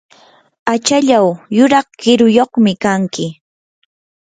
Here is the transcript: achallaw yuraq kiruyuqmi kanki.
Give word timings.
achallaw 0.73 1.27
yuraq 1.57 1.87
kiruyuqmi 2.01 2.71
kanki. 2.83 3.27